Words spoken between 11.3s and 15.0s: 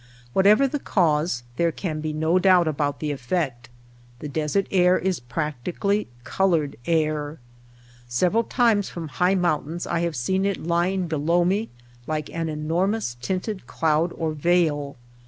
me like an enormous tinted cloud or veil.